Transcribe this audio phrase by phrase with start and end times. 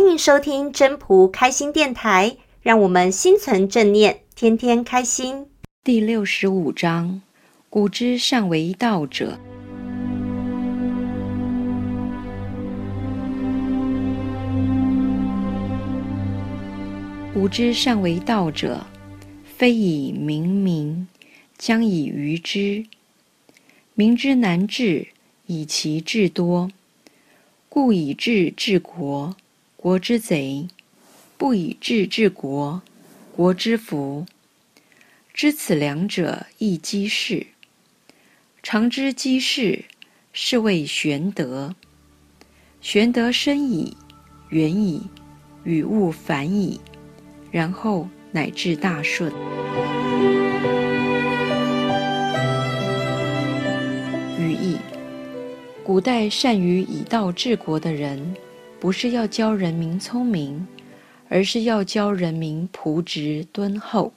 [0.00, 5.46] 欢迎收听真仆开心电台，让我们心存正念，天天开心。
[5.84, 7.20] 第六十五章：
[7.68, 9.38] 古之善为道者。
[17.34, 18.86] 古之善为道者，
[19.44, 21.06] 非以明民，
[21.58, 22.86] 将以愚之。
[23.92, 25.08] 民之难治，
[25.44, 26.70] 以其智多。
[27.68, 29.36] 故以智治国，
[29.82, 30.68] 国之贼；
[31.38, 32.82] 不以智治国，
[33.34, 34.26] 国之福。
[35.32, 37.46] 知此两者，亦稽式。
[38.62, 39.86] 常知稽式，
[40.34, 41.74] 是谓玄德。
[42.82, 43.96] 玄德深矣，
[44.50, 45.00] 远矣，
[45.64, 46.78] 与物反矣，
[47.50, 49.32] 然后乃至大顺。
[54.38, 54.76] 语义。
[55.82, 58.36] 古代善于以道治国的人，
[58.80, 60.66] 不是要教人民聪明，
[61.28, 64.14] 而是要教人民朴直敦厚。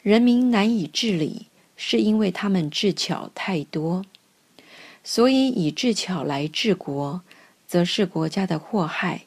[0.00, 4.06] 人民难以治理，是因为他们智巧太多，
[5.02, 7.20] 所以以智巧来治国，
[7.66, 9.26] 则是国家的祸害；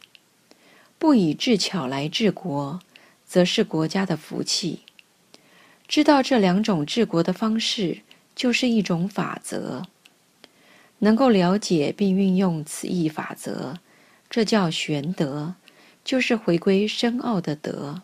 [0.98, 2.80] 不以智巧来治国，
[3.24, 4.80] 则是国家的福气。
[5.88, 8.00] 知道这两种治国的方式，
[8.36, 9.84] 就是一种法则。
[11.00, 13.78] 能够了解并运用此一法则，
[14.30, 15.56] 这叫玄德，
[16.04, 18.02] 就是回归深奥的德。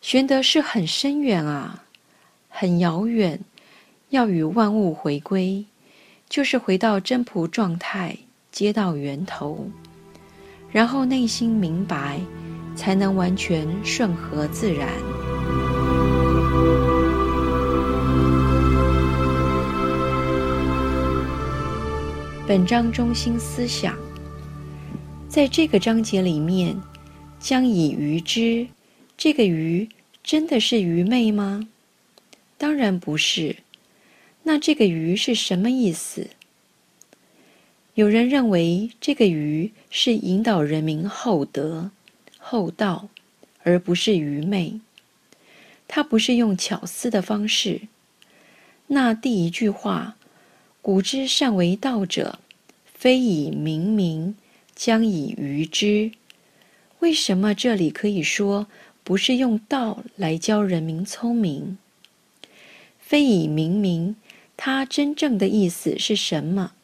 [0.00, 1.84] 玄德是很深远啊，
[2.48, 3.40] 很遥远，
[4.10, 5.66] 要与万物回归，
[6.28, 8.16] 就是回到真朴状态，
[8.52, 9.68] 接到源头，
[10.70, 12.20] 然后内心明白，
[12.76, 14.88] 才能完全顺和自然。
[22.46, 23.94] 本章中心思想，
[25.38, 26.82] 在这个章节里面，
[27.38, 28.66] 将以愚之，
[29.16, 29.88] 这个愚
[30.24, 31.68] 真的是愚昧吗？
[32.56, 33.58] 当然不是。
[34.42, 36.30] 那这个愚是什么意思？
[37.94, 41.92] 有人认为这个愚是引导人民厚德、
[42.38, 43.08] 厚道，
[43.62, 44.80] 而不是愚昧。
[45.86, 47.82] 它不是用巧思的方式。
[48.88, 50.16] 那第一句话。
[50.82, 52.40] 古之善为道者，
[52.86, 54.34] 非以明民，
[54.78, 56.12] 将以愚之。
[57.00, 58.68] 为什么这里可以说
[59.02, 61.78] 不是用道来教人民聪明？
[63.00, 64.14] 非以明民，
[64.56, 66.74] 它真正的意思是什么？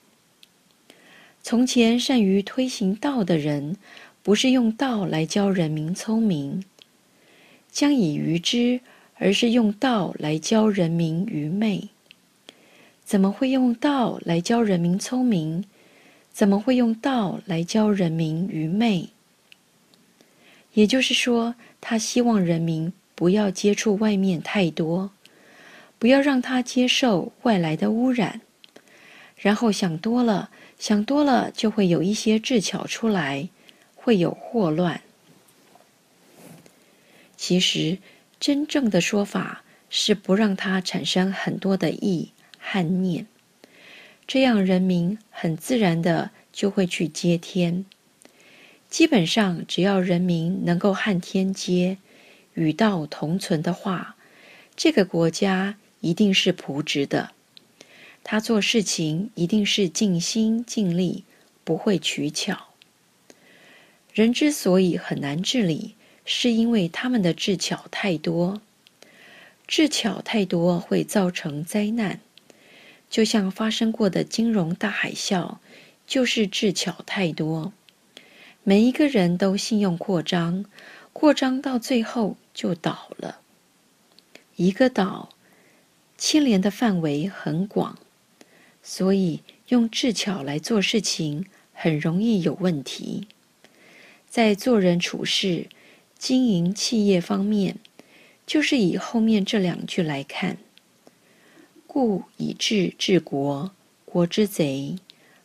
[1.41, 3.77] 从前善于推行道的人，
[4.25, 6.65] 不是用道来教人民聪明，
[7.71, 8.81] 将以愚之，
[9.19, 11.91] 而是用道来教人民愚昧。
[13.05, 15.65] 怎么会用道来教人民聪明？
[16.35, 19.11] 怎么会用道来教人民愚昧？
[20.73, 25.13] 也就是说，他希望人民不要接触外面太多，
[26.01, 28.41] 不要让他接受外来的污染，
[29.37, 33.49] 然后想多了，想多了就会有一些智巧出来，
[33.95, 35.01] 会有祸乱。
[37.37, 37.99] 其实，
[38.41, 42.33] 真正的说法是不让他产生很多的意。
[42.67, 43.27] 和念，
[44.27, 47.85] 这样人民很自然的就会去接天。
[48.89, 51.99] 基本上，只要人民能够和天接，
[52.55, 54.17] 与道同存的话，
[54.77, 57.33] 这个国家一定是朴直的。
[58.23, 61.25] 他做事情一定是尽心尽力，
[61.65, 62.69] 不会取巧。
[64.13, 68.63] 人之所以很难治理，是因为他们的智巧太多，
[69.67, 72.21] 智巧太多会造成灾难。
[73.15, 75.59] 就像发生过的金融大海啸，
[76.05, 77.73] 就是智巧太多，
[78.65, 80.65] 每一个人都信用扩张，
[81.13, 83.39] 扩张到最后就倒了。
[84.57, 85.29] 一个岛
[86.19, 87.97] 牵连的范围很广，
[88.83, 93.29] 所以用智巧来做事情很容易有问题。
[94.29, 95.69] 在做人处事、
[96.19, 97.77] 经营企业方面，
[98.45, 100.59] 就是以后面这两句来看。
[101.95, 103.71] 故以智治国，
[104.05, 104.97] 国之贼；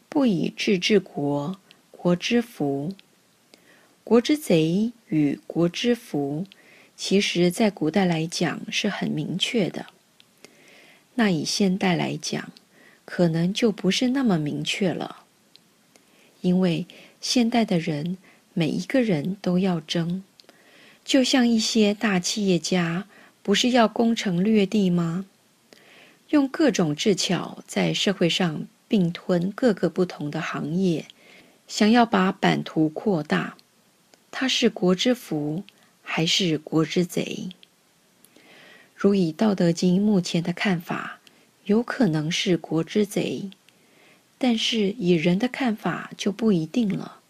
[0.10, 1.60] 不以智治国，
[1.92, 2.92] 国之福。
[4.04, 6.48] 国之贼与国之福，
[6.98, 9.86] 其实在古代来讲是很明确的。
[11.14, 12.52] 那以现代来讲，
[13.06, 15.18] 可能就不是那么明确了。
[16.42, 16.88] 因为
[17.22, 18.18] 现代的人
[18.56, 20.24] 每一个人都要争，
[21.06, 23.06] 就像一些大企业家，
[23.44, 25.28] 不是要攻城略地吗？
[26.30, 31.06] 用各种智巧在社会上并吞各个不同的行业，
[31.68, 33.58] 想要把版图扩大，
[34.30, 35.64] 他是国之福
[36.04, 37.50] 还是国之贼？
[38.96, 41.20] 如以《道德经》目前的看法，
[41.66, 43.50] 有可能是国之贼，
[44.38, 47.22] 但是以人的看法就不一定了。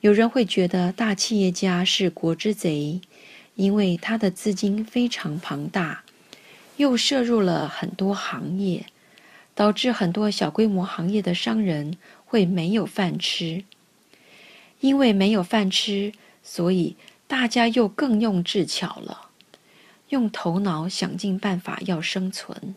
[0.00, 3.00] 有人会觉得大企业家是国之贼，
[3.54, 6.04] 因为他的资金非常庞大，
[6.78, 8.86] 又涉入了很多行业，
[9.54, 13.64] 导致很多小规模行业的商人会没有饭吃。
[14.80, 16.96] 因为没有饭吃，所以
[17.26, 19.28] 大家又更用智巧了，
[20.10, 22.74] 用头脑想尽办法要生存。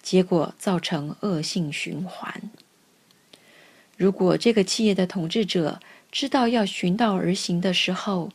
[0.00, 2.50] 结果造成恶性循环。
[3.96, 5.80] 如果这个企业的统治者
[6.10, 8.30] 知道要循道而行的时候，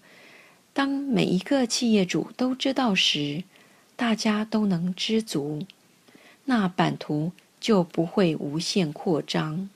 [0.74, 3.44] 当每一个企业主都知道时，
[4.00, 5.66] 大家都能知足，
[6.46, 9.70] 那版图就不会无限扩张。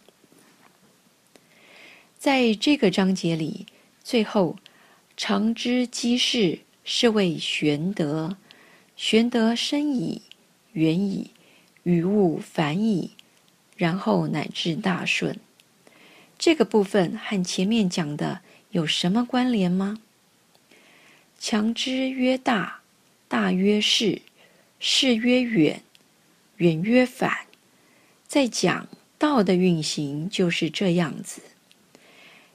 [2.18, 3.66] 在这个章节里，
[4.02, 4.56] 最后
[5.18, 8.38] “常知机事，是谓玄德。
[8.96, 10.22] 玄德深矣，
[10.72, 11.32] 远矣。”
[11.84, 13.12] 与物反矣，
[13.76, 15.38] 然后乃至大顺。
[16.40, 18.40] 这个部分和前面讲的
[18.72, 20.00] 有什么关联吗？
[21.38, 22.83] 强之曰大，
[23.34, 24.22] 大约是，
[24.80, 25.82] 是曰远，
[26.58, 27.36] 远曰反。
[28.28, 28.88] 在讲
[29.18, 31.42] 道的运行就是这样子。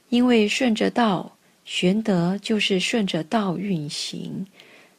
[0.07, 1.35] 因为顺着道，
[1.65, 4.47] 玄德就是顺着道运行，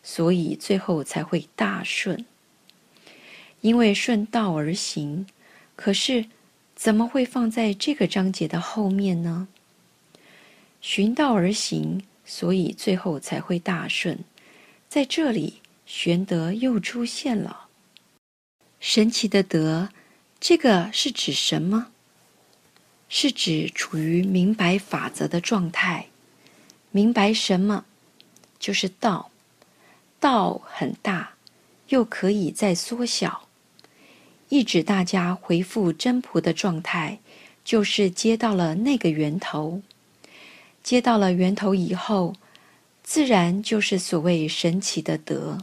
[0.03, 2.26] 所以最后才会大顺。
[3.62, 5.26] 因为顺道而行，
[5.76, 6.26] 可是
[6.76, 9.49] 怎么会放在这个章节的后面呢？
[10.83, 14.19] 循道而行，所以最后才会大顺。
[14.87, 15.55] 在这里，
[15.92, 17.66] 玄德又出现了。
[18.78, 19.88] 神奇的德，
[20.38, 21.88] 这个是指什么？
[23.08, 26.06] 是指处于明白法则的状态。
[26.92, 27.84] 明白什么？
[28.60, 29.32] 就是道。
[30.20, 31.34] 道很大，
[31.88, 33.48] 又可以再缩小。
[34.48, 37.19] 意指大家回复真仆的状态，
[37.64, 39.82] 就是接到了那个源头。
[40.84, 42.37] 接到了源头以后，
[43.02, 45.58] 自然就是所谓神奇的德。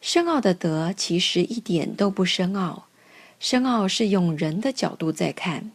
[0.00, 2.86] 深奥的德其实一点都不深奥，
[3.38, 5.70] 深奥是用人的角度在看。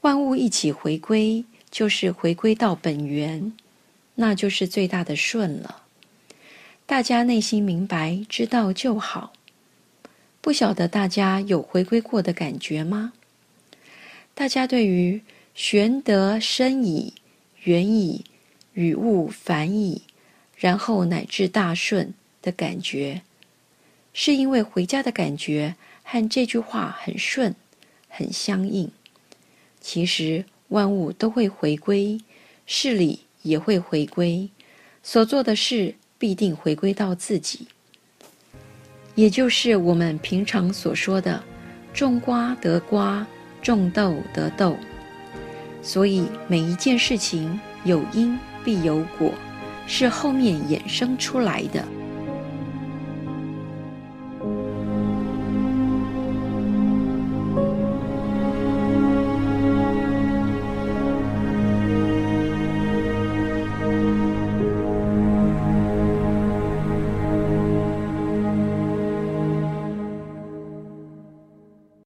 [0.00, 3.52] 万物一起回归，就是回归到本源，
[4.16, 5.82] 那就是最大的顺了。
[6.86, 9.32] 大家内心明白，知道就好。
[10.40, 13.12] 不晓得大家有回归过的感觉吗？
[14.34, 15.22] 大家对于
[15.54, 17.14] “玄德深矣，
[17.64, 18.24] 远矣，
[18.72, 20.02] 与物反矣，
[20.56, 23.22] 然后乃至大顺”的感觉，
[24.12, 27.54] 是因为回家的感觉和这句话很顺、
[28.08, 28.90] 很相应。
[29.80, 32.20] 其实万物都会回归，
[32.66, 34.48] 事理也会回归，
[35.02, 37.66] 所做的事必定回归到自己。
[39.14, 41.42] 也就是我们平常所说的
[41.92, 43.26] “种瓜得瓜，
[43.60, 44.76] 种豆得豆”，
[45.82, 49.34] 所以每一件事情有因必有果，
[49.86, 51.84] 是后面衍生出来的。